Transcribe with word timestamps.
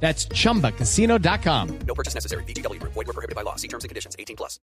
That's 0.00 0.28
chumbacasino.com. 0.28 1.78
No 1.86 1.94
purchase 1.94 2.14
necessary. 2.14 2.44
BGW. 2.44 2.80
Void 2.82 3.06
were 3.06 3.12
prohibited 3.12 3.34
by 3.34 3.42
law. 3.42 3.56
See 3.56 3.68
terms 3.68 3.84
and 3.84 3.88
conditions. 3.88 4.14
18 4.18 4.36
plus. 4.36 4.60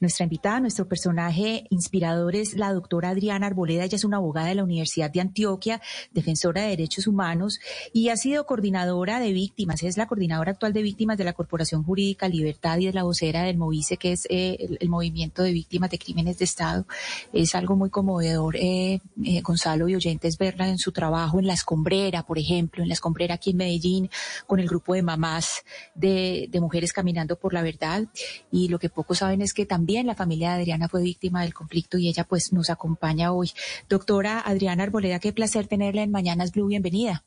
Nuestra 0.00 0.24
invitada, 0.24 0.60
nuestro 0.60 0.88
personaje 0.88 1.64
inspirador 1.70 2.34
es 2.34 2.54
la 2.54 2.72
doctora 2.72 3.10
Adriana 3.10 3.46
Arboleda. 3.46 3.84
Ella 3.84 3.96
es 3.96 4.04
una 4.04 4.16
abogada 4.16 4.48
de 4.48 4.54
la 4.54 4.64
Universidad 4.64 5.10
de 5.10 5.20
Antioquia, 5.20 5.82
defensora 6.12 6.62
de 6.62 6.68
derechos 6.68 7.06
humanos 7.06 7.60
y 7.92 8.08
ha 8.08 8.16
sido 8.16 8.46
coordinadora 8.46 9.20
de 9.20 9.32
víctimas. 9.32 9.82
Es 9.82 9.96
la 9.96 10.06
coordinadora 10.06 10.52
actual 10.52 10.72
de 10.72 10.82
víctimas 10.82 11.18
de 11.18 11.24
la 11.24 11.34
Corporación 11.34 11.82
Jurídica 11.84 12.28
Libertad 12.28 12.78
y 12.78 12.86
es 12.86 12.94
la 12.94 13.02
vocera 13.02 13.42
del 13.42 13.58
Movice, 13.58 13.98
que 13.98 14.12
es 14.12 14.26
eh, 14.30 14.56
el, 14.58 14.78
el 14.80 14.88
movimiento 14.88 15.42
de 15.42 15.52
víctimas 15.52 15.90
de 15.90 15.98
crímenes 15.98 16.38
de 16.38 16.44
Estado. 16.46 16.86
Es 17.32 17.54
algo 17.54 17.76
muy 17.76 17.90
conmovedor, 17.90 18.56
eh, 18.56 19.00
eh, 19.24 19.40
Gonzalo 19.42 19.88
y 19.88 19.94
oyentes, 19.94 20.38
verla 20.38 20.68
en 20.68 20.78
su 20.78 20.92
trabajo 20.92 21.38
en 21.38 21.46
La 21.46 21.54
Escombrera, 21.54 22.22
por 22.22 22.38
ejemplo, 22.38 22.82
en 22.82 22.88
La 22.88 22.94
Escombrera 22.94 23.34
aquí 23.34 23.50
en 23.50 23.56
Medellín, 23.58 24.10
con 24.46 24.60
el 24.60 24.69
grupo 24.70 24.94
de 24.94 25.02
mamás 25.02 25.64
de, 25.94 26.48
mujeres 26.60 26.92
caminando 26.92 27.36
por 27.36 27.52
la 27.52 27.62
verdad. 27.62 28.04
Y 28.50 28.68
lo 28.68 28.78
que 28.78 28.88
pocos 28.88 29.18
saben 29.18 29.42
es 29.42 29.52
que 29.52 29.66
también 29.66 30.06
la 30.06 30.14
familia 30.14 30.50
de 30.54 30.62
Adriana 30.62 30.88
fue 30.88 31.02
víctima 31.02 31.42
del 31.42 31.52
conflicto 31.52 31.98
y 31.98 32.08
ella 32.08 32.24
pues 32.24 32.52
nos 32.52 32.70
acompaña 32.70 33.32
hoy. 33.32 33.50
Doctora 33.88 34.40
Adriana 34.40 34.84
Arboleda, 34.84 35.18
qué 35.18 35.32
placer 35.32 35.66
tenerla 35.66 36.02
en 36.02 36.10
Mañanas 36.10 36.52
Blue. 36.52 36.68
Bienvenida. 36.68 37.24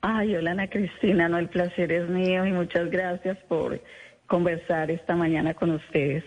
Ay, 0.00 0.36
hola 0.36 0.52
Ana 0.52 0.70
Cristina, 0.70 1.28
no, 1.28 1.38
el 1.38 1.48
placer 1.48 1.90
es 1.90 2.08
mío 2.08 2.46
y 2.46 2.52
muchas 2.52 2.88
gracias 2.88 3.36
por 3.48 3.82
conversar 4.28 4.92
esta 4.92 5.16
mañana 5.16 5.54
con 5.54 5.72
ustedes. 5.72 6.22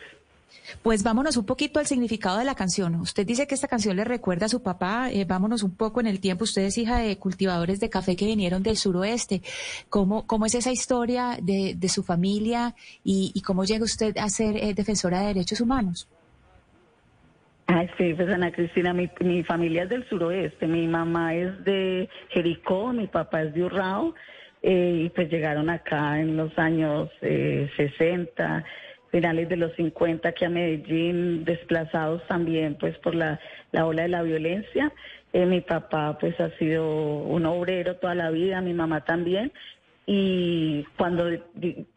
Pues 0.82 1.04
vámonos 1.04 1.38
un 1.38 1.46
poquito 1.46 1.80
al 1.80 1.86
significado 1.86 2.38
de 2.38 2.46
la 2.46 2.56
canción. 2.56 2.96
Usted 2.96 3.26
dice 3.26 3.48
que 3.48 3.56
esta 3.56 3.68
canción 3.68 3.96
le 3.96 4.04
recuerda 4.04 4.46
a 4.46 4.50
su 4.50 4.64
papá. 4.64 5.10
Eh, 5.12 5.26
vámonos 5.26 5.64
un 5.64 5.76
poco 5.76 6.00
en 6.00 6.08
el 6.08 6.20
tiempo. 6.20 6.44
Usted 6.44 6.64
es 6.64 6.78
hija 6.78 7.00
de 7.00 7.18
cultivadores 7.18 7.80
de 7.80 7.90
café 7.90 8.16
que 8.16 8.26
vinieron 8.26 8.64
del 8.64 8.78
suroeste. 8.78 9.42
¿Cómo, 9.90 10.26
cómo 10.26 10.46
es 10.46 10.56
esa 10.56 10.72
historia 10.72 11.38
de, 11.42 11.76
de 11.76 11.90
su 11.90 12.04
familia 12.04 12.76
y, 13.04 13.42
cómo 13.46 13.66
llega 13.66 13.84
usted 13.84 14.18
a 14.18 14.30
ser 14.30 14.56
eh, 14.58 14.74
defensora 14.74 15.22
de 15.22 15.28
derechos 15.28 15.62
humanos? 15.62 16.08
Ay, 17.68 17.90
sí, 17.98 18.14
pues 18.14 18.30
Ana 18.30 18.52
Cristina, 18.52 18.94
mi, 18.94 19.10
mi 19.22 19.44
familia 19.44 19.84
es 19.84 19.90
del 19.90 20.08
suroeste. 20.10 20.68
Mi 20.68 20.88
mamá 20.88 21.36
es 21.36 21.64
de 21.64 22.10
Jericó, 22.30 22.92
mi 22.94 23.08
papá 23.08 23.44
es 23.44 23.54
de 23.54 23.64
Urrao. 23.64 24.14
Eh, 24.64 25.06
y 25.06 25.10
pues 25.10 25.30
llegaron 25.32 25.70
acá 25.72 26.20
en 26.20 26.38
los 26.38 26.56
años 26.60 27.10
eh, 27.22 27.68
60 27.78 28.64
finales 29.12 29.50
de 29.50 29.58
los 29.58 29.74
50 29.76 30.30
aquí 30.30 30.46
a 30.46 30.50
Medellín, 30.50 31.44
desplazados 31.44 32.26
también 32.28 32.76
pues 32.76 32.98
por 33.00 33.14
la, 33.14 33.40
la 33.72 33.86
ola 33.86 34.04
de 34.04 34.10
la 34.10 34.24
violencia. 34.24 34.92
Eh, 35.34 35.46
mi 35.46 35.62
papá 35.62 36.18
pues 36.20 36.40
ha 36.40 36.50
sido 36.58 37.20
un 37.20 37.46
obrero 37.46 37.98
toda 37.98 38.16
la 38.16 38.32
vida, 38.32 38.62
mi 38.62 38.74
mamá 38.74 39.06
también. 39.06 39.52
Y 40.06 40.84
cuando 40.98 41.26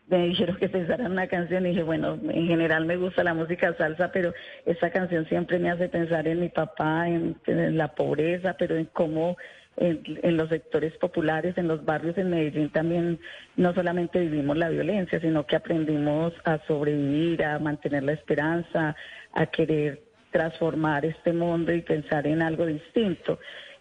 me 0.09 0.27
dijeron 0.29 0.57
que 0.57 0.69
pensara 0.69 1.07
en 1.07 1.13
una 1.13 1.27
canción, 1.27 1.65
dije, 1.65 1.83
bueno, 1.83 2.19
en 2.23 2.47
general 2.47 2.85
me 2.85 2.97
gusta 2.97 3.25
la 3.25 3.35
música 3.35 3.75
salsa, 3.77 4.13
pero 4.13 4.33
esta 4.67 4.91
canción 4.91 5.27
siempre 5.27 5.59
me 5.59 5.71
hace 5.71 5.89
pensar 5.89 6.29
en 6.29 6.41
mi 6.41 6.49
papá, 6.49 7.09
en 7.09 7.37
la 7.77 7.89
pobreza, 7.95 8.57
pero 8.59 8.77
en 8.77 8.85
cómo 8.87 9.37
en, 9.77 10.37
los 10.37 10.49
sectores 10.49 10.97
populares, 10.99 11.57
en 11.59 11.69
los 11.69 11.85
barrios 11.85 12.17
en 12.19 12.31
Medellín 12.31 12.71
también 12.71 13.19
no 13.57 13.75
solamente 13.75 14.21
vivimos 14.21 14.57
la 14.57 14.69
violencia, 14.69 15.21
sino 15.21 15.47
que 15.47 15.57
aprendimos 15.57 16.33
a 16.45 16.59
sobrevivir, 16.67 17.45
a 17.45 17.59
mantener 17.59 18.05
la 18.05 18.13
esperanza, 18.13 18.95
a 19.33 19.47
querer 19.47 20.03
transformar 20.31 21.05
este 21.05 21.33
mundo 21.33 21.73
y 21.73 21.83
pensar 21.83 22.27
en 22.27 22.43
algo 22.43 22.67
distinto. 22.67 23.39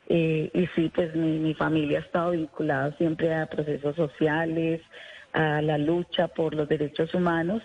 Eh, 0.09 0.49
y 0.53 0.67
sí, 0.75 0.91
pues 0.93 1.15
mi, 1.15 1.39
mi 1.39 1.53
familia 1.53 1.99
ha 1.99 2.01
estado 2.01 2.31
vinculada 2.31 2.91
siempre 2.97 3.33
a 3.33 3.45
procesos 3.45 3.95
sociales, 3.95 4.81
a 5.31 5.61
la 5.61 5.77
lucha 5.77 6.27
por 6.27 6.53
los 6.53 6.67
derechos 6.67 7.13
humanos. 7.13 7.61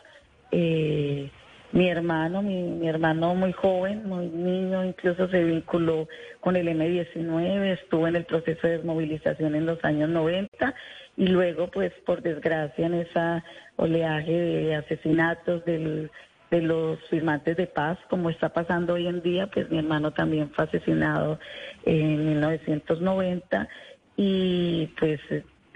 Eh, 0.51 1.31
mi 1.73 1.89
hermano, 1.89 2.43
mi, 2.43 2.63
mi, 2.63 2.89
hermano 2.89 3.35
muy 3.35 3.53
joven, 3.53 4.09
muy 4.09 4.27
niño, 4.27 4.85
incluso 4.85 5.29
se 5.29 5.45
vinculó 5.45 6.09
con 6.41 6.57
el 6.57 6.69
M19, 6.69 7.73
estuvo 7.81 8.09
en 8.09 8.17
el 8.17 8.25
proceso 8.25 8.67
de 8.67 8.79
desmovilización 8.79 9.55
en 9.55 9.67
los 9.67 9.83
años 9.85 10.09
90 10.09 10.75
y 11.17 11.27
luego, 11.27 11.69
pues, 11.69 11.93
por 12.07 12.23
desgracia, 12.23 12.87
en 12.87 12.95
esa 12.95 13.45
oleaje 13.77 14.33
de 14.33 14.77
asesinatos 14.77 15.65
del, 15.65 16.11
de 16.51 16.63
los 16.63 16.99
firmantes 17.09 17.57
de 17.57 17.67
paz, 17.67 17.99
como 18.09 18.31
está 18.31 18.49
pasando 18.51 18.95
hoy 18.95 19.07
en 19.07 19.23
día, 19.23 19.49
pues 19.49 19.71
mi 19.71 19.79
hermano 19.79 20.13
también 20.13 20.51
fue 20.51 20.65
asesinado 20.65 21.39
en 21.85 22.27
1990 22.27 23.69
y 24.17 24.87
pues 24.99 25.21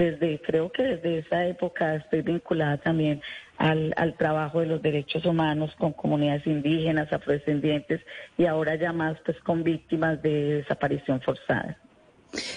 desde, 0.02 0.40
creo 0.40 0.72
que 0.72 0.82
desde 0.82 1.18
esa 1.18 1.46
época 1.46 1.94
estoy 1.94 2.22
vinculada 2.22 2.78
también 2.78 3.20
al, 3.58 3.94
al, 3.96 4.14
trabajo 4.14 4.60
de 4.60 4.66
los 4.66 4.82
derechos 4.82 5.24
humanos 5.24 5.74
con 5.78 5.92
comunidades 5.92 6.46
indígenas, 6.46 7.12
afrodescendientes 7.12 8.00
y 8.36 8.46
ahora 8.46 8.74
ya 8.74 8.92
más 8.92 9.16
pues 9.24 9.38
con 9.40 9.62
víctimas 9.62 10.20
de 10.22 10.62
desaparición 10.62 11.20
forzada. 11.20 11.78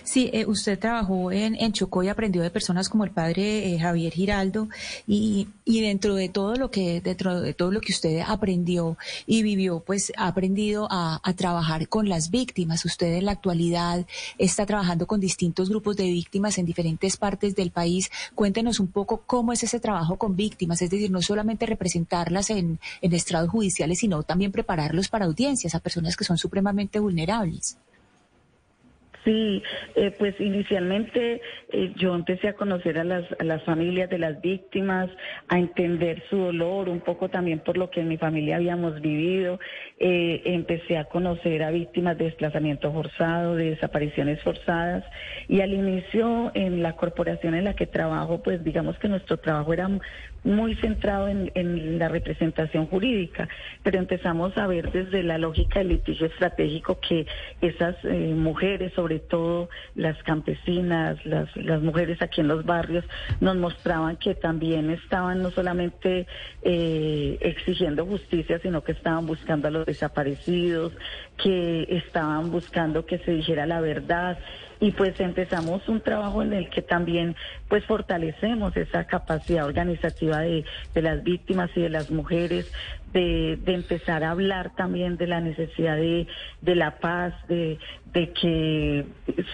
Sí, 0.04 0.30
eh, 0.32 0.46
usted 0.46 0.80
trabajó 0.80 1.34
en, 1.34 1.56
en, 1.56 1.74
Chocó 1.74 2.02
y 2.02 2.08
aprendió 2.08 2.42
de 2.42 2.50
personas 2.50 2.88
como 2.88 3.04
el 3.04 3.12
padre 3.12 3.74
eh, 3.74 3.80
Javier 3.80 4.14
Giraldo 4.14 4.70
y, 5.06 5.50
y, 5.66 5.82
dentro 5.82 6.16
de 6.16 6.30
todo 6.30 6.56
lo 6.56 6.72
que 6.72 7.02
dentro 7.02 7.42
de 7.42 7.54
todo 7.54 7.72
lo 7.72 7.82
que 7.82 7.92
usted 7.92 8.22
aprendió 8.26 8.98
y 9.26 9.44
vivió, 9.44 9.82
pues 9.82 10.14
ha 10.16 10.28
aprendido 10.28 10.88
a, 10.90 11.20
a, 11.22 11.34
trabajar 11.34 11.90
con 11.90 12.08
las 12.08 12.32
víctimas. 12.32 12.86
Usted 12.86 13.16
en 13.16 13.26
la 13.26 13.34
actualidad 13.34 14.06
está 14.38 14.66
trabajando 14.66 15.08
con 15.08 15.20
distintos 15.20 15.70
grupos 15.70 15.98
de 15.98 16.06
víctimas 16.06 16.58
en 16.58 16.66
diferentes 16.66 17.18
partes 17.18 17.54
del 17.56 17.72
país. 17.72 18.10
Cuéntenos 18.34 18.80
un 18.80 18.88
poco 18.88 19.24
cómo 19.26 19.52
es 19.52 19.64
ese 19.64 19.82
trabajo 19.82 20.18
con 20.18 20.38
víctimas, 20.38 20.82
es 20.82 20.90
decir, 20.90 21.12
no 21.12 21.22
solamente 21.22 21.66
representarlas 21.66 22.50
en, 22.50 22.80
en 23.02 23.14
estrados 23.14 23.50
judiciales, 23.50 24.00
sino 24.00 24.24
también 24.24 24.54
prepararlos 24.54 25.10
para 25.10 25.26
audiencias 25.26 25.76
a 25.76 25.80
personas 25.80 26.16
que 26.16 26.24
son 26.24 26.38
supremamente 26.38 27.00
vulnerables. 27.00 27.78
Sí, 29.26 29.64
eh, 29.96 30.12
pues 30.20 30.40
inicialmente 30.40 31.42
eh, 31.72 31.94
yo 31.96 32.14
empecé 32.14 32.48
a 32.48 32.54
conocer 32.54 33.00
a 33.00 33.04
las, 33.04 33.26
familias 33.64 34.08
de 34.08 34.20
las 34.20 34.40
víctimas, 34.40 35.10
a 35.48 35.58
entender 35.58 36.22
su 36.30 36.38
dolor, 36.38 36.90
un 36.90 37.00
poco 37.00 37.28
también 37.28 37.60
por 37.60 37.76
lo 37.76 37.90
que 37.90 38.02
en 38.02 38.08
mi 38.08 38.18
familia 38.18 38.58
habíamos 38.58 39.02
vivido. 39.02 39.60
Eh, 39.98 40.44
empecé 40.46 41.00
a 41.00 41.06
conocer 41.06 41.64
a 41.64 41.72
víctimas 41.72 42.20
de 42.20 42.26
desplazamiento 42.26 42.94
forzado, 42.94 43.56
de 43.56 43.72
desapariciones 43.72 44.40
forzadas. 44.44 45.04
Y 45.48 45.62
al 45.62 45.74
inicio 45.74 46.52
en 46.54 46.84
la 46.84 46.94
corporación 46.94 47.56
en 47.56 47.64
la 47.64 47.74
que 47.74 47.88
trabajo, 47.88 48.44
pues 48.44 48.64
digamos 48.64 49.00
que 49.00 49.08
nuestro 49.08 49.38
trabajo 49.38 49.74
era 49.74 49.90
muy 50.44 50.76
centrado 50.76 51.28
en, 51.28 51.52
en 51.56 51.98
la 51.98 52.08
representación 52.08 52.86
jurídica, 52.86 53.50
pero 53.82 53.98
empezamos 53.98 54.56
a 54.60 54.68
ver 54.68 54.92
desde 54.92 55.24
la 55.24 55.40
lógica 55.40 55.80
del 55.80 55.88
litigio 55.88 56.28
estratégico 56.28 57.00
que 57.00 57.26
esas 57.62 57.96
mujeres, 58.04 58.94
sobre 58.94 59.15
todo 59.20 59.70
las 59.96 60.22
campesinas, 60.24 61.24
las, 61.26 61.56
las 61.56 61.82
mujeres 61.82 62.22
aquí 62.22 62.42
en 62.42 62.48
los 62.48 62.66
barrios, 62.66 63.06
nos 63.40 63.56
mostraban 63.58 64.18
que 64.18 64.36
también 64.36 64.90
estaban 64.90 65.42
no 65.42 65.52
solamente 65.52 66.28
eh, 66.62 67.38
exigiendo 67.42 68.06
justicia, 68.06 68.60
sino 68.60 68.84
que 68.84 68.92
estaban 68.94 69.26
buscando 69.26 69.68
a 69.68 69.72
los 69.72 69.86
desaparecidos, 69.86 70.94
que 71.38 71.88
estaban 71.90 72.52
buscando 72.52 73.06
que 73.06 73.20
se 73.20 73.32
dijera 73.32 73.66
la 73.66 73.82
verdad. 73.82 74.38
Y 74.80 74.92
pues 74.92 75.20
empezamos 75.22 75.88
un 75.88 76.02
trabajo 76.02 76.42
en 76.42 76.54
el 76.54 76.70
que 76.70 76.82
también 76.82 77.36
pues 77.70 77.86
fortalecemos 77.86 78.76
esa 78.76 79.06
capacidad 79.06 79.66
organizativa 79.66 80.40
de, 80.40 80.66
de 80.94 81.02
las 81.02 81.24
víctimas 81.24 81.70
y 81.76 81.82
de 81.82 81.90
las 81.90 82.12
mujeres 82.12 82.72
de, 83.16 83.58
de, 83.64 83.74
empezar 83.74 84.26
a 84.26 84.32
hablar 84.32 84.76
también 84.76 85.16
de 85.16 85.26
la 85.28 85.40
necesidad 85.40 85.96
de, 85.96 86.28
de 86.62 86.76
la 86.76 87.00
paz, 87.00 87.34
de, 87.48 87.80
de, 88.14 88.34
que 88.34 89.06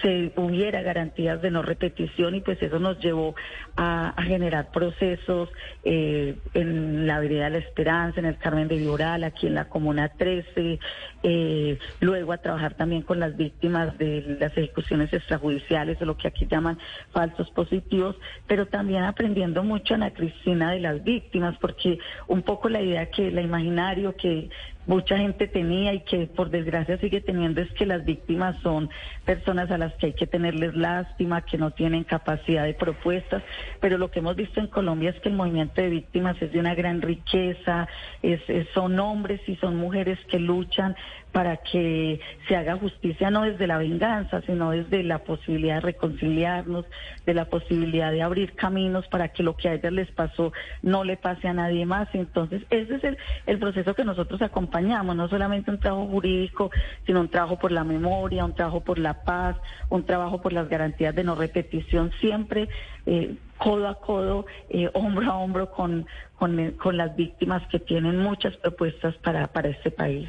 se 0.02 0.32
hubiera 0.34 0.82
garantías 0.82 1.40
de 1.40 1.52
no 1.52 1.62
repetición. 1.62 2.34
Y 2.34 2.40
pues 2.40 2.60
eso 2.60 2.80
nos 2.80 2.98
llevó 2.98 3.36
a, 3.76 4.14
generar 4.22 4.72
procesos 4.72 5.48
eh, 5.84 6.36
en 6.54 7.06
la 7.06 7.20
Vereda 7.20 7.44
de 7.44 7.50
la 7.50 7.58
Esperanza, 7.58 8.18
en 8.18 8.26
el 8.26 8.36
Carmen 8.36 8.66
de 8.66 8.78
Vioral, 8.78 9.22
aquí 9.22 9.46
en 9.46 9.54
la 9.54 9.68
Comuna 9.68 10.08
13, 10.08 10.80
eh, 11.22 11.71
luego 12.00 12.32
a 12.32 12.38
trabajar 12.38 12.74
también 12.74 13.02
con 13.02 13.20
las 13.20 13.36
víctimas 13.36 13.96
de 13.98 14.36
las 14.40 14.56
ejecuciones 14.56 15.12
extrajudiciales 15.12 16.00
o 16.00 16.04
lo 16.04 16.16
que 16.16 16.28
aquí 16.28 16.46
llaman 16.46 16.78
falsos 17.12 17.50
positivos, 17.50 18.16
pero 18.46 18.66
también 18.66 19.04
aprendiendo 19.04 19.62
mucho, 19.62 19.94
Ana 19.94 20.12
Cristina, 20.12 20.72
de 20.72 20.80
las 20.80 21.02
víctimas, 21.04 21.56
porque 21.60 21.98
un 22.28 22.42
poco 22.42 22.68
la 22.68 22.80
idea 22.80 23.10
que, 23.10 23.30
la 23.30 23.42
imaginario 23.42 24.16
que 24.16 24.50
mucha 24.86 25.16
gente 25.16 25.46
tenía 25.46 25.94
y 25.94 26.00
que 26.00 26.26
por 26.26 26.50
desgracia 26.50 26.98
sigue 26.98 27.20
teniendo 27.20 27.60
es 27.60 27.70
que 27.72 27.86
las 27.86 28.04
víctimas 28.04 28.56
son 28.62 28.90
personas 29.24 29.70
a 29.70 29.78
las 29.78 29.94
que 29.94 30.06
hay 30.06 30.12
que 30.14 30.26
tenerles 30.26 30.74
lástima, 30.74 31.42
que 31.42 31.58
no 31.58 31.70
tienen 31.70 32.04
capacidad 32.04 32.64
de 32.64 32.74
propuestas, 32.74 33.42
pero 33.80 33.98
lo 33.98 34.10
que 34.10 34.18
hemos 34.18 34.36
visto 34.36 34.60
en 34.60 34.66
Colombia 34.66 35.10
es 35.10 35.20
que 35.20 35.28
el 35.28 35.36
movimiento 35.36 35.80
de 35.80 35.88
víctimas 35.88 36.40
es 36.42 36.52
de 36.52 36.58
una 36.58 36.74
gran 36.74 37.00
riqueza, 37.00 37.88
es, 38.22 38.40
son 38.74 38.98
hombres 38.98 39.40
y 39.46 39.56
son 39.56 39.76
mujeres 39.76 40.18
que 40.28 40.38
luchan 40.38 40.96
para 41.32 41.56
que 41.56 42.20
se 42.46 42.56
haga 42.56 42.76
justicia 42.76 43.30
no 43.30 43.42
desde 43.42 43.66
la 43.66 43.78
venganza, 43.78 44.42
sino 44.42 44.70
desde 44.70 45.02
la 45.02 45.18
posibilidad 45.18 45.76
de 45.76 45.80
reconciliarnos, 45.80 46.84
de 47.24 47.34
la 47.34 47.46
posibilidad 47.46 48.12
de 48.12 48.22
abrir 48.22 48.52
caminos 48.54 49.06
para 49.08 49.28
que 49.28 49.42
lo 49.42 49.56
que 49.56 49.68
a 49.68 49.74
ellas 49.74 49.92
les 49.92 50.10
pasó 50.10 50.52
no 50.82 51.04
le 51.04 51.16
pase 51.16 51.48
a 51.48 51.54
nadie 51.54 51.86
más. 51.86 52.08
Entonces, 52.12 52.62
ese 52.70 52.96
es 52.96 53.04
el, 53.04 53.18
el 53.46 53.58
proceso 53.58 53.94
que 53.94 54.04
nosotros 54.04 54.42
acompañamos, 54.42 55.16
no 55.16 55.28
solamente 55.28 55.70
un 55.70 55.80
trabajo 55.80 56.06
jurídico, 56.06 56.70
sino 57.06 57.20
un 57.20 57.28
trabajo 57.28 57.58
por 57.58 57.72
la 57.72 57.84
memoria, 57.84 58.44
un 58.44 58.54
trabajo 58.54 58.80
por 58.80 58.98
la 58.98 59.24
paz, 59.24 59.56
un 59.88 60.04
trabajo 60.04 60.42
por 60.42 60.52
las 60.52 60.68
garantías 60.68 61.14
de 61.14 61.24
no 61.24 61.34
repetición, 61.34 62.12
siempre 62.20 62.68
eh, 63.06 63.36
codo 63.56 63.88
a 63.88 63.94
codo, 63.94 64.46
eh, 64.68 64.90
hombro 64.92 65.30
a 65.30 65.36
hombro 65.36 65.70
con, 65.70 66.06
con, 66.36 66.72
con 66.72 66.96
las 66.96 67.16
víctimas 67.16 67.66
que 67.68 67.78
tienen 67.78 68.18
muchas 68.18 68.56
propuestas 68.56 69.14
para, 69.16 69.46
para 69.46 69.70
este 69.70 69.90
país. 69.90 70.28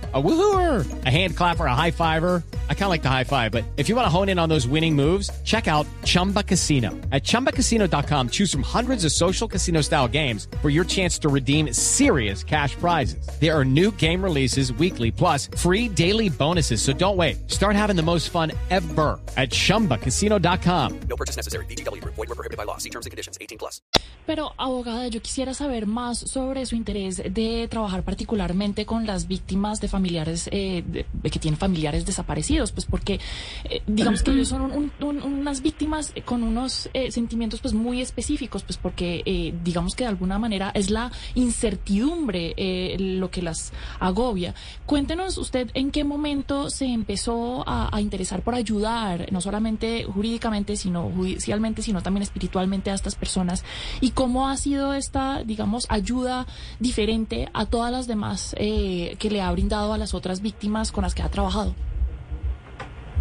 A 0.13 0.21
woohooer, 0.21 1.05
a 1.05 1.09
hand 1.09 1.37
clapper, 1.37 1.65
a 1.65 1.75
high 1.75 1.91
fiver. 1.91 2.43
I 2.69 2.73
kind 2.73 2.83
of 2.83 2.89
like 2.89 3.03
the 3.03 3.09
high 3.09 3.23
five, 3.23 3.51
but 3.51 3.63
if 3.77 3.87
you 3.87 3.95
want 3.95 4.05
to 4.05 4.09
hone 4.09 4.27
in 4.27 4.39
on 4.39 4.49
those 4.49 4.67
winning 4.67 4.93
moves, 4.93 5.29
check 5.43 5.69
out 5.69 5.87
Chumba 6.03 6.43
Casino. 6.43 6.89
At 7.13 7.23
ChumbaCasino.com, 7.23 8.29
choose 8.29 8.51
from 8.51 8.63
hundreds 8.63 9.05
of 9.05 9.13
social 9.13 9.47
casino 9.47 9.79
style 9.81 10.09
games 10.09 10.49
for 10.61 10.69
your 10.69 10.83
chance 10.83 11.17
to 11.19 11.29
redeem 11.29 11.71
serious 11.71 12.43
cash 12.43 12.75
prizes. 12.75 13.25
There 13.39 13.57
are 13.57 13.63
new 13.63 13.91
game 13.91 14.21
releases 14.21 14.73
weekly, 14.73 15.11
plus 15.11 15.47
free 15.55 15.87
daily 15.87 16.27
bonuses. 16.27 16.81
So 16.81 16.91
don't 16.91 17.15
wait. 17.15 17.49
Start 17.49 17.77
having 17.77 17.95
the 17.95 18.03
most 18.03 18.31
fun 18.31 18.51
ever 18.69 19.17
at 19.37 19.51
ChumbaCasino.com. 19.51 20.99
No 21.07 21.15
purchase 21.15 21.37
necessary. 21.37 21.65
BGW. 21.67 22.03
Void 22.03 22.17
were 22.17 22.25
prohibited 22.35 22.57
by 22.57 22.65
law. 22.65 22.77
See 22.79 22.89
terms 22.89 23.05
and 23.05 23.11
conditions. 23.11 23.37
18 23.39 23.57
plus. 23.57 23.81
Pero, 24.27 24.53
abogada, 24.57 25.07
yo 25.07 25.21
quisiera 25.21 25.53
saber 25.53 25.87
más 25.87 26.17
sobre 26.17 26.65
su 26.65 26.75
interés 26.75 27.17
de 27.17 27.67
trabajar 27.69 28.03
particularmente 28.03 28.85
con 28.85 29.07
las 29.07 29.27
víctimas 29.27 29.79
de 29.79 29.87
familia 29.87 30.00
familiares 30.01 30.49
eh, 30.51 31.05
que 31.21 31.39
tienen 31.39 31.59
familiares 31.59 32.07
desaparecidos, 32.07 32.71
pues 32.71 32.87
porque 32.87 33.19
eh, 33.65 33.83
digamos 33.85 34.23
que 34.23 34.31
ellos 34.31 34.47
son 34.47 34.91
unas 34.99 35.61
víctimas 35.61 36.11
con 36.25 36.41
unos 36.41 36.89
eh, 36.93 37.11
sentimientos 37.11 37.59
pues 37.61 37.75
muy 37.75 38.01
específicos, 38.01 38.63
pues 38.63 38.77
porque 38.77 39.53
digamos 39.63 39.95
que 39.95 40.05
de 40.05 40.09
alguna 40.09 40.39
manera 40.39 40.71
es 40.73 40.89
la 40.89 41.11
incertidumbre 41.35 42.55
lo 42.97 43.29
que 43.29 43.43
las 43.43 43.73
agobia. 43.99 44.55
Cuéntenos 44.87 45.37
usted 45.37 45.69
en 45.75 45.91
qué 45.91 46.03
momento 46.03 46.71
se 46.71 46.85
empezó 46.85 47.63
a, 47.67 47.95
a 47.95 48.01
interesar 48.01 48.41
por 48.41 48.55
ayudar, 48.55 49.31
no 49.31 49.39
solamente 49.39 50.05
jurídicamente, 50.05 50.75
sino 50.77 51.11
judicialmente, 51.11 51.83
sino 51.83 52.01
también 52.01 52.23
espiritualmente 52.23 52.89
a 52.89 52.95
estas 52.95 53.15
personas 53.15 53.63
y 54.01 54.11
cómo 54.11 54.49
ha 54.49 54.57
sido 54.57 54.93
esta, 54.93 55.43
digamos, 55.43 55.85
ayuda 55.89 56.47
diferente 56.79 57.49
a 57.53 57.65
todas 57.67 57.91
las 57.91 58.07
demás 58.07 58.55
que 58.57 59.29
le 59.29 59.41
ha 59.41 59.51
brindado 59.51 59.90
a 59.93 59.97
las 59.97 60.13
otras 60.13 60.41
víctimas 60.41 60.91
con 60.91 61.03
las 61.03 61.15
que 61.15 61.23
ha 61.23 61.29
trabajado? 61.29 61.75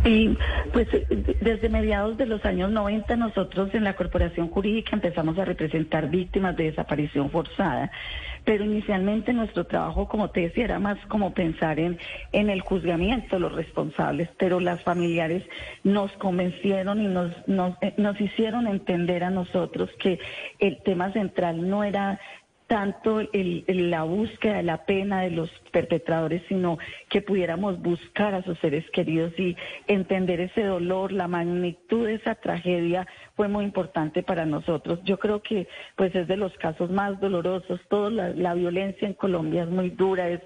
Y 0.05 0.35
pues 0.73 0.89
desde 1.41 1.69
mediados 1.69 2.17
de 2.17 2.25
los 2.25 2.43
años 2.47 2.71
90 2.71 3.17
nosotros 3.17 3.69
en 3.75 3.85
la 3.85 3.97
Corporación 3.97 4.49
Jurídica 4.49 4.93
empezamos 4.95 5.39
a 5.39 5.45
representar 5.45 6.09
víctimas 6.09 6.57
de 6.57 6.65
desaparición 6.65 7.31
forzada, 7.31 7.91
pero 8.47 8.65
inicialmente 8.65 9.35
nuestro 9.35 9.67
trabajo, 9.67 10.09
como 10.09 10.31
te 10.31 10.41
decía, 10.41 10.65
era 10.65 10.79
más 10.79 10.99
como 11.09 11.35
pensar 11.35 11.79
en, 11.79 11.99
en 12.33 12.49
el 12.49 12.63
juzgamiento 12.63 13.39
los 13.39 13.53
responsables, 13.53 14.31
pero 14.39 14.59
las 14.59 14.83
familiares 14.83 15.45
nos 15.85 16.11
convencieron 16.13 17.03
y 17.03 17.07
nos, 17.07 17.33
nos, 17.47 17.75
eh, 17.83 17.93
nos 17.99 18.19
hicieron 18.19 18.69
entender 18.69 19.23
a 19.23 19.31
nosotros 19.31 19.91
que 19.99 20.19
el 20.61 20.83
tema 20.83 21.13
central 21.13 21.69
no 21.69 21.85
era 21.85 22.19
tanto 22.71 23.19
el, 23.19 23.65
la 23.91 24.05
búsqueda 24.05 24.59
de 24.59 24.63
la 24.63 24.85
pena 24.85 25.23
de 25.23 25.33
los 25.33 25.51
perpetradores, 25.73 26.41
sino 26.49 26.79
que 27.09 27.21
pudiéramos 27.21 27.83
buscar 27.83 28.33
a 28.33 28.45
sus 28.45 28.57
seres 28.61 28.89
queridos 28.93 29.37
y 29.41 29.57
entender 29.89 30.41
ese 30.41 30.63
dolor, 30.63 31.11
la 31.11 31.27
magnitud 31.27 32.07
de 32.07 32.15
esa 32.15 32.37
tragedia 32.37 33.09
fue 33.41 33.49
muy 33.49 33.65
importante 33.65 34.23
para 34.23 34.45
nosotros. 34.45 35.01
Yo 35.03 35.19
creo 35.19 35.41
que 35.41 35.67
pues 35.97 36.15
es 36.15 36.29
de 36.29 36.37
los 36.37 36.53
casos 36.59 36.91
más 36.91 37.19
dolorosos. 37.21 37.81
Toda 37.89 38.11
la, 38.11 38.53
violencia 38.53 39.09
en 39.09 39.15
Colombia 39.15 39.63
es 39.63 39.71
muy 39.71 39.89
dura, 39.89 40.29
es, 40.29 40.43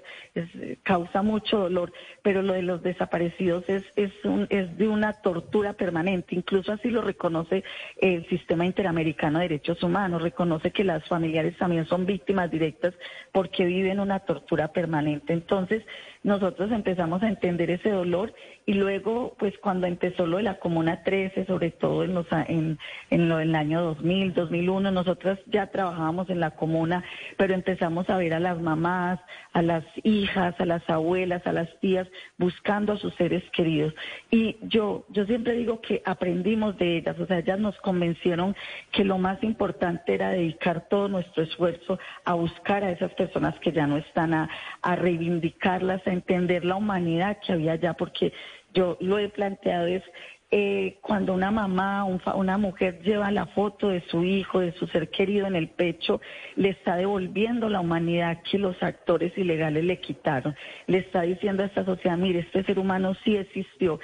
causa 0.81 1.21
mucho 1.21 1.57
dolor, 1.59 1.91
pero 2.23 2.41
lo 2.41 2.53
de 2.53 2.61
los 2.61 2.81
desaparecidos 2.83 3.65
es, 3.67 3.83
es, 3.97 4.13
un, 4.23 4.47
es 4.49 4.77
de 4.77 4.87
una 4.87 5.11
tortura 5.11 5.73
permanente. 5.73 6.35
Incluso 6.35 6.71
así 6.71 6.89
lo 6.89 7.01
reconoce 7.01 7.65
el 7.99 8.25
Sistema 8.29 8.65
Interamericano 8.65 9.39
de 9.39 9.49
Derechos 9.49 9.83
Humanos, 9.83 10.21
reconoce 10.21 10.71
que 10.71 10.85
las 10.85 11.05
familiares 11.05 11.57
también 11.57 11.83
son 11.87 12.05
víctimas 12.05 12.49
directas 12.49 12.93
porque 13.33 13.65
viven 13.65 13.99
una 13.99 14.19
tortura 14.21 14.69
permanente. 14.69 15.33
Entonces, 15.33 15.83
nosotros 16.25 16.71
empezamos 16.71 17.21
a 17.21 17.29
entender 17.29 17.69
ese 17.69 17.91
dolor 17.91 18.33
y 18.65 18.73
luego, 18.73 19.35
pues 19.37 19.55
cuando 19.59 19.85
empezó 19.85 20.25
lo 20.25 20.37
de 20.37 20.43
la 20.43 20.57
Comuna 20.57 21.03
13, 21.03 21.45
sobre 21.45 21.69
todo 21.69 22.03
en, 22.03 22.15
los, 22.15 22.25
en, 22.47 22.79
en 23.11 23.29
lo 23.29 23.37
del 23.37 23.53
año 23.53 23.79
2000, 23.83 24.33
2001, 24.33 24.89
nosotras 24.89 25.37
ya 25.45 25.67
trabajábamos 25.67 26.27
en 26.31 26.39
la 26.39 26.51
comuna, 26.51 27.03
pero 27.37 27.53
empezamos 27.53 28.09
a 28.09 28.17
ver 28.17 28.33
a 28.33 28.39
las 28.39 28.59
mamás, 28.59 29.19
a 29.53 29.61
las 29.61 29.83
hijas, 30.01 30.59
a 30.59 30.65
las 30.65 30.89
abuelas, 30.89 31.45
a 31.45 31.53
las 31.53 31.69
tías, 31.79 32.07
buscando 32.39 32.93
a 32.93 32.97
sus 32.97 33.13
seres 33.13 33.43
queridos. 33.51 33.93
Y 34.31 34.57
yo, 34.63 35.05
yo 35.09 35.25
siempre 35.25 35.53
digo 35.53 35.79
que 35.79 36.01
aprendimos 36.05 36.75
de 36.79 36.97
ellas, 36.97 37.19
o 37.19 37.27
sea, 37.27 37.37
ellas 37.37 37.59
nos 37.59 37.79
convencieron 37.81 38.55
que 38.91 39.03
lo 39.03 39.19
más 39.19 39.43
importante 39.43 40.15
era 40.15 40.31
dedicar 40.31 40.87
todo 40.89 41.07
nuestro 41.07 41.43
esfuerzo 41.43 41.99
a 42.23 42.33
buscar 42.33 42.83
a 42.83 42.89
esas 42.89 43.13
personas 43.13 43.53
que 43.59 43.71
ya 43.71 43.85
no 43.85 43.97
están, 43.97 44.33
a, 44.33 44.49
a 44.81 44.95
reivindicarlas, 44.95 46.01
a 46.07 46.14
entender 46.15 46.65
la 46.65 46.75
humanidad 46.75 47.37
que 47.45 47.53
había 47.53 47.73
allá, 47.73 47.93
porque 47.93 48.33
yo 48.73 48.97
lo 48.99 49.19
he 49.19 49.29
planteado 49.29 49.87
es 49.87 50.03
eh, 50.51 50.99
cuando 51.01 51.33
una 51.33 51.49
mamá, 51.49 52.05
una 52.05 52.57
mujer 52.57 53.01
lleva 53.01 53.31
la 53.31 53.47
foto 53.47 53.89
de 53.89 54.01
su 54.09 54.23
hijo, 54.23 54.59
de 54.59 54.73
su 54.73 54.87
ser 54.87 55.09
querido 55.09 55.47
en 55.47 55.55
el 55.55 55.69
pecho, 55.69 56.21
le 56.55 56.69
está 56.69 56.95
devolviendo 56.95 57.67
la 57.67 57.81
humanidad 57.81 58.41
que 58.49 58.59
los 58.59 58.81
actores 58.83 59.37
ilegales 59.37 59.83
le 59.83 59.99
quitaron. 59.99 60.55
Le 60.87 60.99
está 60.99 61.23
diciendo 61.23 61.63
a 61.63 61.65
esta 61.65 61.83
sociedad, 61.83 62.17
mire, 62.17 62.39
este 62.39 62.63
ser 62.63 62.79
humano 62.79 63.15
sí 63.23 63.35
existió. 63.35 63.99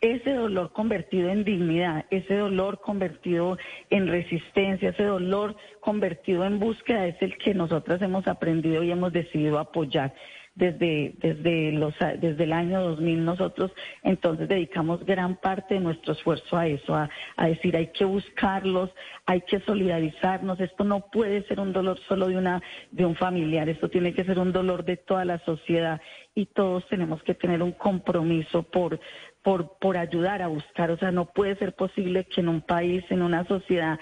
Ese 0.00 0.34
dolor 0.34 0.72
convertido 0.72 1.30
en 1.30 1.44
dignidad, 1.44 2.04
ese 2.10 2.34
dolor 2.34 2.80
convertido 2.80 3.56
en 3.88 4.08
resistencia, 4.08 4.90
ese 4.90 5.04
dolor 5.04 5.56
convertido 5.80 6.44
en 6.44 6.58
búsqueda 6.58 7.06
es 7.06 7.16
el 7.22 7.38
que 7.38 7.54
nosotras 7.54 8.02
hemos 8.02 8.26
aprendido 8.26 8.82
y 8.82 8.90
hemos 8.90 9.12
decidido 9.14 9.58
apoyar 9.58 10.12
desde, 10.54 11.14
desde, 11.18 11.72
los, 11.72 11.94
desde 12.20 12.44
el 12.44 12.52
año 12.52 12.80
2000 12.80 13.24
nosotros 13.24 13.72
entonces 14.02 14.48
dedicamos 14.48 15.04
gran 15.04 15.36
parte 15.36 15.74
de 15.74 15.80
nuestro 15.80 16.12
esfuerzo 16.12 16.56
a 16.56 16.66
eso, 16.68 16.94
a, 16.94 17.10
a 17.36 17.46
decir 17.48 17.76
hay 17.76 17.88
que 17.88 18.04
buscarlos, 18.04 18.90
hay 19.26 19.40
que 19.42 19.60
solidarizarnos, 19.60 20.60
esto 20.60 20.84
no 20.84 21.06
puede 21.10 21.42
ser 21.48 21.58
un 21.58 21.72
dolor 21.72 21.98
solo 22.08 22.28
de, 22.28 22.36
una, 22.36 22.62
de 22.92 23.04
un 23.04 23.16
familiar, 23.16 23.68
esto 23.68 23.88
tiene 23.88 24.14
que 24.14 24.24
ser 24.24 24.38
un 24.38 24.52
dolor 24.52 24.84
de 24.84 24.96
toda 24.96 25.24
la 25.24 25.38
sociedad 25.40 26.00
y 26.34 26.46
todos 26.46 26.86
tenemos 26.88 27.22
que 27.22 27.34
tener 27.34 27.62
un 27.62 27.72
compromiso 27.72 28.62
por, 28.62 29.00
por, 29.42 29.76
por 29.78 29.96
ayudar 29.96 30.40
a 30.42 30.48
buscar, 30.48 30.90
o 30.90 30.96
sea, 30.98 31.10
no 31.10 31.26
puede 31.26 31.56
ser 31.56 31.74
posible 31.74 32.24
que 32.24 32.40
en 32.40 32.48
un 32.48 32.60
país, 32.60 33.04
en 33.10 33.22
una 33.22 33.44
sociedad, 33.46 33.98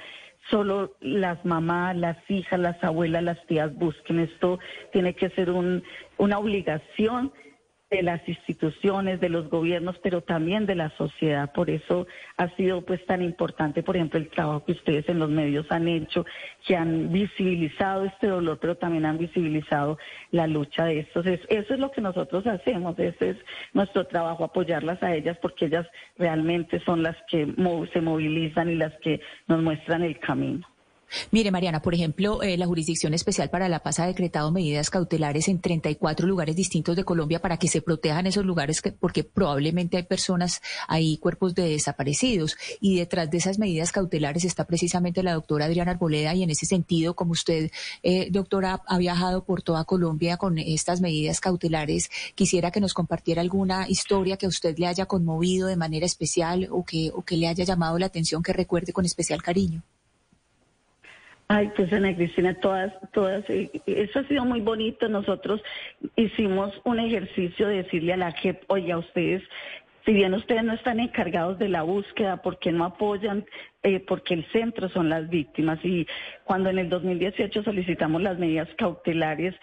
solo 0.50 0.94
las 1.00 1.44
mamás, 1.44 1.96
las 1.96 2.18
hijas, 2.28 2.58
las 2.58 2.82
abuelas, 2.82 3.22
las 3.22 3.46
tías 3.46 3.74
busquen. 3.74 4.20
Esto 4.20 4.58
tiene 4.92 5.14
que 5.14 5.30
ser 5.30 5.50
un, 5.50 5.82
una 6.18 6.38
obligación 6.38 7.32
de 7.92 8.02
las 8.02 8.26
instituciones, 8.26 9.20
de 9.20 9.28
los 9.28 9.50
gobiernos, 9.50 9.98
pero 10.02 10.22
también 10.22 10.64
de 10.64 10.74
la 10.74 10.88
sociedad. 10.96 11.52
Por 11.52 11.68
eso 11.68 12.06
ha 12.38 12.48
sido 12.56 12.80
pues 12.82 13.04
tan 13.04 13.22
importante, 13.22 13.82
por 13.82 13.96
ejemplo, 13.96 14.18
el 14.18 14.30
trabajo 14.30 14.64
que 14.64 14.72
ustedes 14.72 15.06
en 15.10 15.18
los 15.18 15.28
medios 15.28 15.66
han 15.70 15.86
hecho, 15.86 16.24
que 16.66 16.74
han 16.74 17.12
visibilizado 17.12 18.04
este 18.06 18.28
dolor, 18.28 18.58
pero 18.60 18.76
también 18.76 19.04
han 19.04 19.18
visibilizado 19.18 19.98
la 20.30 20.46
lucha 20.46 20.86
de 20.86 21.00
estos. 21.00 21.26
Eso 21.26 21.74
es 21.74 21.78
lo 21.78 21.90
que 21.90 22.00
nosotros 22.00 22.46
hacemos, 22.46 22.98
ese 22.98 23.30
es 23.30 23.36
nuestro 23.74 24.06
trabajo, 24.06 24.44
apoyarlas 24.44 25.02
a 25.02 25.14
ellas, 25.14 25.36
porque 25.42 25.66
ellas 25.66 25.86
realmente 26.16 26.80
son 26.80 27.02
las 27.02 27.16
que 27.28 27.46
se 27.92 28.00
movilizan 28.00 28.70
y 28.70 28.76
las 28.76 28.94
que 29.00 29.20
nos 29.48 29.62
muestran 29.62 30.02
el 30.02 30.18
camino. 30.18 30.71
Mire, 31.30 31.50
Mariana, 31.50 31.82
por 31.82 31.94
ejemplo, 31.94 32.42
eh, 32.42 32.56
la 32.56 32.66
Jurisdicción 32.66 33.14
Especial 33.14 33.50
para 33.50 33.68
la 33.68 33.82
Paz 33.82 33.98
ha 34.00 34.06
decretado 34.06 34.50
medidas 34.50 34.90
cautelares 34.90 35.48
en 35.48 35.60
34 35.60 36.26
lugares 36.26 36.56
distintos 36.56 36.96
de 36.96 37.04
Colombia 37.04 37.40
para 37.40 37.56
que 37.56 37.68
se 37.68 37.82
protejan 37.82 38.26
esos 38.26 38.44
lugares, 38.44 38.80
que, 38.80 38.92
porque 38.92 39.24
probablemente 39.24 39.96
hay 39.96 40.04
personas 40.04 40.60
ahí, 40.88 41.18
cuerpos 41.18 41.54
de 41.54 41.68
desaparecidos. 41.68 42.56
Y 42.80 42.96
detrás 42.96 43.30
de 43.30 43.38
esas 43.38 43.58
medidas 43.58 43.92
cautelares 43.92 44.44
está 44.44 44.64
precisamente 44.64 45.22
la 45.22 45.34
doctora 45.34 45.66
Adriana 45.66 45.92
Arboleda. 45.92 46.34
Y 46.34 46.42
en 46.42 46.50
ese 46.50 46.66
sentido, 46.66 47.14
como 47.14 47.32
usted, 47.32 47.70
eh, 48.02 48.28
doctora, 48.30 48.82
ha 48.86 48.98
viajado 48.98 49.44
por 49.44 49.62
toda 49.62 49.84
Colombia 49.84 50.36
con 50.36 50.58
estas 50.58 51.00
medidas 51.00 51.40
cautelares, 51.40 52.10
quisiera 52.34 52.70
que 52.70 52.80
nos 52.80 52.94
compartiera 52.94 53.42
alguna 53.42 53.88
historia 53.88 54.36
que 54.36 54.46
a 54.46 54.48
usted 54.48 54.76
le 54.78 54.86
haya 54.86 55.06
conmovido 55.06 55.68
de 55.68 55.76
manera 55.76 56.06
especial 56.06 56.68
o 56.70 56.84
que, 56.84 57.10
o 57.14 57.22
que 57.22 57.36
le 57.36 57.48
haya 57.48 57.64
llamado 57.64 57.98
la 57.98 58.06
atención, 58.06 58.42
que 58.42 58.52
recuerde 58.52 58.92
con 58.92 59.04
especial 59.04 59.42
cariño. 59.42 59.82
Ay, 61.48 61.70
pues 61.76 61.92
Ana 61.92 62.14
Cristina, 62.14 62.54
todas, 62.54 62.92
todas, 63.12 63.48
eh, 63.50 63.70
eso 63.86 64.20
ha 64.20 64.24
sido 64.24 64.44
muy 64.44 64.60
bonito. 64.60 65.08
Nosotros 65.08 65.62
hicimos 66.16 66.72
un 66.84 66.98
ejercicio 66.98 67.68
de 67.68 67.82
decirle 67.82 68.14
a 68.14 68.16
la 68.16 68.32
JEP, 68.32 68.62
oye, 68.68 68.92
a 68.92 68.98
ustedes, 68.98 69.42
si 70.04 70.12
bien 70.12 70.34
ustedes 70.34 70.64
no 70.64 70.72
están 70.72 70.98
encargados 70.98 71.58
de 71.58 71.68
la 71.68 71.82
búsqueda, 71.82 72.38
¿por 72.38 72.58
qué 72.58 72.72
no 72.72 72.84
apoyan? 72.84 73.44
Eh, 73.82 74.00
porque 74.00 74.34
el 74.34 74.44
centro 74.50 74.88
son 74.88 75.08
las 75.08 75.28
víctimas. 75.28 75.78
Y 75.84 76.06
cuando 76.44 76.70
en 76.70 76.78
el 76.78 76.88
2018 76.88 77.62
solicitamos 77.62 78.22
las 78.22 78.38
medidas 78.38 78.68
cautelares, 78.78 79.54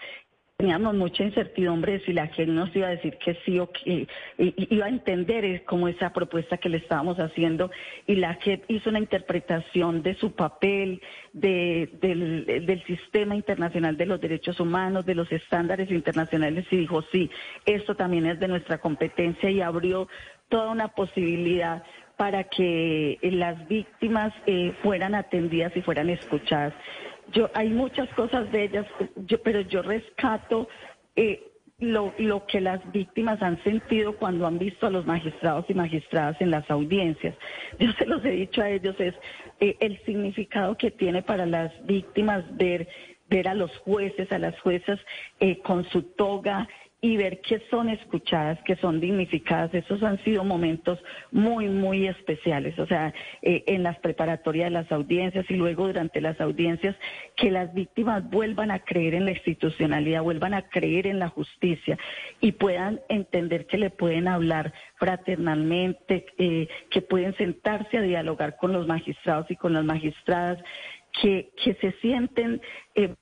teníamos 0.60 0.94
mucha 0.94 1.24
incertidumbre 1.24 1.94
de 1.94 2.00
si 2.00 2.12
la 2.12 2.26
gente 2.26 2.52
nos 2.52 2.74
iba 2.76 2.88
a 2.88 2.90
decir 2.90 3.16
que 3.16 3.34
sí 3.46 3.58
o 3.58 3.70
que 3.72 4.06
iba 4.36 4.84
a 4.84 4.90
entender 4.90 5.64
como 5.64 5.88
esa 5.88 6.12
propuesta 6.12 6.58
que 6.58 6.68
le 6.68 6.76
estábamos 6.76 7.18
haciendo 7.18 7.70
y 8.06 8.16
la 8.16 8.34
JEP 8.34 8.64
hizo 8.68 8.90
una 8.90 8.98
interpretación 8.98 10.02
de 10.02 10.14
su 10.16 10.32
papel, 10.32 11.00
de, 11.32 11.88
del, 12.02 12.66
del, 12.66 12.84
sistema 12.84 13.36
internacional 13.36 13.96
de 13.96 14.04
los 14.04 14.20
derechos 14.20 14.60
humanos, 14.60 15.06
de 15.06 15.14
los 15.14 15.32
estándares 15.32 15.90
internacionales 15.90 16.66
y 16.70 16.76
dijo 16.76 17.02
sí, 17.10 17.30
esto 17.64 17.94
también 17.94 18.26
es 18.26 18.38
de 18.38 18.48
nuestra 18.48 18.78
competencia 18.78 19.50
y 19.50 19.62
abrió 19.62 20.08
toda 20.50 20.70
una 20.70 20.88
posibilidad 20.88 21.82
para 22.18 22.44
que 22.44 23.18
las 23.22 23.66
víctimas 23.66 24.34
eh, 24.44 24.74
fueran 24.82 25.14
atendidas 25.14 25.74
y 25.74 25.80
fueran 25.80 26.10
escuchadas. 26.10 26.74
Yo, 27.32 27.50
hay 27.54 27.68
muchas 27.68 28.08
cosas 28.10 28.50
de 28.52 28.64
ellas, 28.64 28.86
yo, 29.26 29.42
pero 29.42 29.60
yo 29.60 29.82
rescato 29.82 30.68
eh, 31.16 31.42
lo, 31.78 32.12
lo, 32.18 32.46
que 32.46 32.60
las 32.60 32.80
víctimas 32.92 33.40
han 33.42 33.62
sentido 33.62 34.16
cuando 34.16 34.46
han 34.46 34.58
visto 34.58 34.86
a 34.86 34.90
los 34.90 35.06
magistrados 35.06 35.64
y 35.68 35.74
magistradas 35.74 36.40
en 36.40 36.50
las 36.50 36.70
audiencias. 36.70 37.34
Yo 37.78 37.92
se 37.92 38.06
los 38.06 38.24
he 38.24 38.30
dicho 38.30 38.62
a 38.62 38.70
ellos, 38.70 38.94
es 38.98 39.14
eh, 39.60 39.76
el 39.80 39.98
significado 40.04 40.76
que 40.76 40.90
tiene 40.90 41.22
para 41.22 41.46
las 41.46 41.72
víctimas 41.86 42.44
ver 42.56 42.88
ver 43.30 43.46
a 43.46 43.54
los 43.54 43.70
jueces, 43.78 44.30
a 44.32 44.38
las 44.38 44.58
juezas 44.60 44.98
eh, 45.38 45.60
con 45.60 45.88
su 45.90 46.02
toga 46.02 46.68
y 47.02 47.16
ver 47.16 47.40
que 47.40 47.62
son 47.70 47.88
escuchadas, 47.88 48.58
que 48.64 48.76
son 48.76 49.00
dignificadas. 49.00 49.72
Esos 49.72 50.02
han 50.02 50.22
sido 50.22 50.44
momentos 50.44 50.98
muy, 51.30 51.68
muy 51.68 52.06
especiales. 52.06 52.78
O 52.78 52.86
sea, 52.86 53.14
eh, 53.40 53.64
en 53.66 53.82
las 53.82 53.98
preparatorias 54.00 54.66
de 54.66 54.70
las 54.70 54.92
audiencias 54.92 55.46
y 55.48 55.54
luego 55.54 55.86
durante 55.86 56.20
las 56.20 56.38
audiencias, 56.40 56.94
que 57.36 57.50
las 57.50 57.72
víctimas 57.72 58.28
vuelvan 58.28 58.70
a 58.70 58.80
creer 58.80 59.14
en 59.14 59.24
la 59.24 59.32
institucionalidad, 59.32 60.22
vuelvan 60.22 60.52
a 60.52 60.68
creer 60.68 61.06
en 61.06 61.18
la 61.18 61.28
justicia 61.28 61.98
y 62.40 62.52
puedan 62.52 63.00
entender 63.08 63.66
que 63.66 63.78
le 63.78 63.90
pueden 63.90 64.28
hablar 64.28 64.72
fraternalmente, 64.96 66.26
eh, 66.36 66.68
que 66.90 67.00
pueden 67.00 67.34
sentarse 67.36 67.96
a 67.96 68.02
dialogar 68.02 68.56
con 68.56 68.72
los 68.72 68.86
magistrados 68.86 69.50
y 69.50 69.56
con 69.56 69.72
las 69.72 69.84
magistradas, 69.84 70.58
que, 71.22 71.50
que 71.62 71.74
se 71.74 71.92
sienten... 72.00 72.60
Eh, 72.94 73.14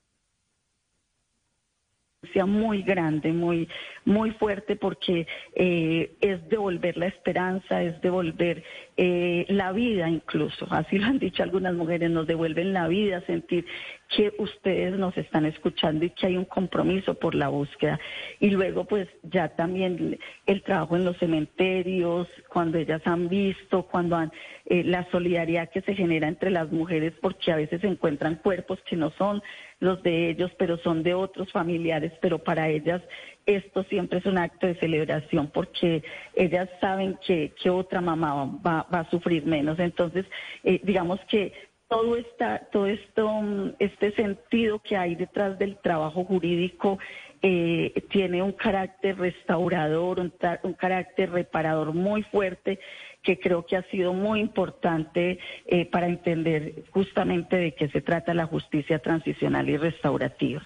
muy 2.47 2.83
grande, 2.83 3.33
muy, 3.33 3.69
muy 4.05 4.33
fuerte, 4.33 4.75
porque 4.75 5.27
eh, 5.55 6.17
es 6.21 6.49
devolver 6.49 6.97
la 6.97 7.07
esperanza, 7.07 7.81
es 7.83 8.01
devolver 8.01 8.65
eh, 8.97 9.47
la 9.49 9.71
vida 9.71 10.09
incluso. 10.09 10.67
Así 10.71 10.99
lo 10.99 11.07
han 11.07 11.21
dicho 11.21 11.45
algunas 11.45 11.75
mujeres, 11.75 12.11
nos 12.11 12.27
devuelven 12.27 12.73
la 12.73 12.89
vida, 12.89 13.21
sentir 13.27 13.67
que 14.09 14.33
ustedes 14.39 14.99
nos 14.99 15.17
están 15.17 15.45
escuchando 15.45 16.05
y 16.05 16.11
que 16.11 16.27
hay 16.27 16.37
un 16.37 16.47
compromiso 16.47 17.15
por 17.15 17.35
la 17.35 17.49
búsqueda. 17.49 18.01
Y 18.41 18.51
luego, 18.51 18.85
pues 18.85 19.09
ya 19.23 19.49
también 19.49 20.19
el 20.47 20.63
trabajo 20.63 20.97
en 20.97 21.05
los 21.05 21.17
cementerios, 21.19 22.27
cuando 22.49 22.79
ellas 22.79 23.03
han 23.05 23.29
visto, 23.29 23.83
cuando 23.83 24.17
han, 24.17 24.33
eh, 24.67 24.83
la 24.85 25.09
solidaridad 25.11 25.71
que 25.71 25.83
se 25.83 25.95
genera 25.95 26.27
entre 26.27 26.51
las 26.51 26.73
mujeres, 26.73 27.13
porque 27.21 27.53
a 27.53 27.57
veces 27.57 27.83
se 27.83 27.87
encuentran 27.87 28.37
cuerpos 28.37 28.79
que 28.89 28.97
no 28.97 29.11
son 29.11 29.43
los 29.81 30.03
de 30.03 30.31
ellos, 30.31 30.51
pero 30.59 30.79
son 30.79 31.03
de 31.03 31.15
otros 31.15 31.53
familiares, 31.53 32.13
pero 32.21 32.39
para 32.39 32.69
ellas 32.69 33.03
esto 33.47 33.83
siempre 33.85 34.19
es 34.19 34.27
un 34.27 34.37
acto 34.37 34.67
de 34.67 34.75
celebración 34.75 35.49
porque 35.49 36.03
ellas 36.35 36.69
saben 36.81 37.19
que, 37.27 37.55
que 37.61 37.71
otra 37.71 38.01
mamá 38.01 38.45
va, 38.67 38.87
va, 38.93 39.01
a 39.01 39.11
sufrir 39.11 39.47
menos. 39.47 39.79
Entonces, 39.79 40.27
eh, 40.65 40.81
digamos 40.85 41.19
que 41.31 41.53
todo 41.89 42.17
esta, 42.17 42.59
todo 42.71 42.87
esto, 42.87 43.43
este 43.79 44.13
sentido 44.13 44.79
que 44.81 44.97
hay 44.97 45.15
detrás 45.15 45.59
del 45.59 45.79
trabajo 45.79 46.25
jurídico 46.25 46.99
eh, 47.41 47.93
tiene 48.11 48.43
un 48.43 48.53
carácter 48.53 49.17
restaurador, 49.19 50.21
un, 50.21 50.33
un, 50.63 50.73
carácter 50.75 51.31
reparador 51.31 51.95
muy 51.95 52.23
fuerte 52.25 52.79
que 53.23 53.39
creo 53.39 53.65
que 53.65 53.77
ha 53.77 53.83
sido 53.91 54.13
muy 54.13 54.41
importante 54.41 55.39
eh, 55.67 55.87
para 55.87 56.09
entender 56.09 56.85
justamente 56.91 57.57
de 57.57 57.75
qué 57.75 57.89
se 57.89 58.01
trata 58.01 58.35
la 58.35 58.47
justicia 58.47 58.99
transicional 58.99 59.69
y 59.69 59.77
restaurativa. 59.77 60.63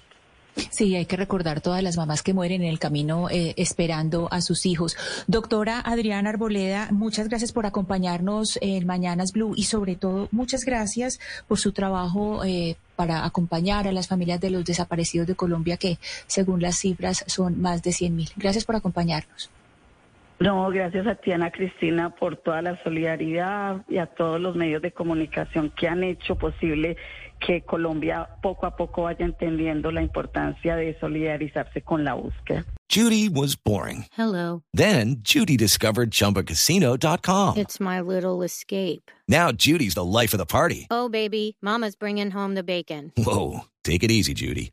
Sí, 0.70 0.94
hay 0.96 1.06
que 1.06 1.16
recordar 1.16 1.60
todas 1.60 1.82
las 1.82 1.96
mamás 1.96 2.22
que 2.22 2.34
mueren 2.34 2.62
en 2.62 2.68
el 2.68 2.78
camino 2.78 3.30
eh, 3.30 3.54
esperando 3.56 4.28
a 4.30 4.40
sus 4.40 4.66
hijos. 4.66 4.96
Doctora 5.26 5.80
Adriana 5.80 6.30
Arboleda, 6.30 6.88
muchas 6.90 7.28
gracias 7.28 7.52
por 7.52 7.66
acompañarnos 7.66 8.58
en 8.60 8.86
Mañanas 8.86 9.32
Blue 9.32 9.54
y 9.56 9.64
sobre 9.64 9.96
todo 9.96 10.28
muchas 10.30 10.64
gracias 10.64 11.20
por 11.48 11.58
su 11.58 11.72
trabajo 11.72 12.44
eh, 12.44 12.76
para 12.96 13.24
acompañar 13.24 13.88
a 13.88 13.92
las 13.92 14.08
familias 14.08 14.40
de 14.40 14.50
los 14.50 14.64
desaparecidos 14.64 15.26
de 15.26 15.34
Colombia 15.34 15.76
que 15.76 15.98
según 16.26 16.60
las 16.60 16.76
cifras 16.76 17.24
son 17.26 17.60
más 17.60 17.82
de 17.82 17.92
100 17.92 18.16
mil. 18.16 18.28
Gracias 18.36 18.64
por 18.64 18.76
acompañarnos. 18.76 19.50
No, 20.42 20.68
gracias 20.70 21.06
a 21.06 21.14
ti, 21.14 21.30
Ana 21.30 21.52
Cristina, 21.52 22.10
por 22.10 22.36
toda 22.36 22.62
la 22.62 22.82
solidaridad 22.82 23.84
y 23.88 23.98
a 23.98 24.06
todos 24.06 24.40
los 24.40 24.56
medios 24.56 24.82
de 24.82 24.90
comunicación 24.90 25.70
que 25.70 25.86
han 25.86 26.02
hecho 26.02 26.34
posible 26.34 26.96
que 27.44 27.62
Colombia 27.62 28.28
poco 28.42 28.66
a 28.66 28.76
poco 28.76 29.02
vaya 29.02 29.24
entendiendo 29.24 29.90
la 29.90 30.02
importancia 30.02 30.76
de 30.76 30.96
solidarizarse 31.00 31.82
con 31.82 32.04
la 32.04 32.14
búsqueda. 32.14 32.64
Judy 32.88 33.28
was 33.28 33.56
boring. 33.56 34.06
Hello. 34.16 34.62
Then 34.74 35.16
Judy 35.22 35.56
discovered 35.56 36.10
chumbacasino.com. 36.10 37.56
It's 37.56 37.80
my 37.80 38.00
little 38.00 38.42
escape. 38.42 39.10
Now 39.28 39.50
Judy's 39.50 39.94
the 39.94 40.04
life 40.04 40.34
of 40.34 40.38
the 40.38 40.46
party. 40.46 40.86
Oh, 40.90 41.08
baby, 41.08 41.56
mama's 41.62 41.96
bringing 41.96 42.30
home 42.30 42.54
the 42.54 42.62
bacon. 42.62 43.12
Whoa, 43.16 43.64
take 43.82 44.02
it 44.02 44.10
easy, 44.10 44.34
Judy. 44.34 44.72